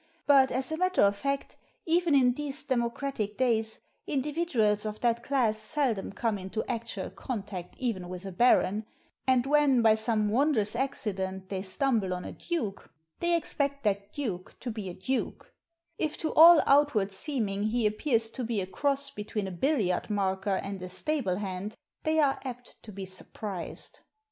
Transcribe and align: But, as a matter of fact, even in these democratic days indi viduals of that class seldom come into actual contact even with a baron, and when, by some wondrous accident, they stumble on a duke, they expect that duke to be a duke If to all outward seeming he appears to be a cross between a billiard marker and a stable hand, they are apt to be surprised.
But, 0.25 0.49
as 0.49 0.71
a 0.71 0.77
matter 0.77 1.03
of 1.03 1.15
fact, 1.15 1.57
even 1.85 2.15
in 2.15 2.33
these 2.33 2.63
democratic 2.63 3.37
days 3.37 3.81
indi 4.07 4.33
viduals 4.33 4.83
of 4.83 4.99
that 5.01 5.21
class 5.23 5.59
seldom 5.59 6.11
come 6.11 6.39
into 6.39 6.65
actual 6.67 7.11
contact 7.11 7.75
even 7.77 8.09
with 8.09 8.25
a 8.25 8.31
baron, 8.31 8.87
and 9.27 9.45
when, 9.45 9.83
by 9.83 9.93
some 9.93 10.27
wondrous 10.29 10.75
accident, 10.75 11.49
they 11.49 11.61
stumble 11.61 12.15
on 12.15 12.25
a 12.25 12.31
duke, 12.31 12.91
they 13.19 13.35
expect 13.35 13.83
that 13.83 14.11
duke 14.11 14.57
to 14.61 14.71
be 14.71 14.89
a 14.89 14.95
duke 14.95 15.53
If 15.99 16.17
to 16.17 16.33
all 16.33 16.63
outward 16.65 17.11
seeming 17.11 17.65
he 17.65 17.85
appears 17.85 18.31
to 18.31 18.43
be 18.43 18.59
a 18.59 18.65
cross 18.65 19.11
between 19.11 19.45
a 19.45 19.51
billiard 19.51 20.09
marker 20.09 20.59
and 20.63 20.81
a 20.81 20.89
stable 20.89 21.35
hand, 21.35 21.75
they 22.01 22.17
are 22.19 22.39
apt 22.43 22.81
to 22.81 22.91
be 22.91 23.05
surprised. 23.05 23.99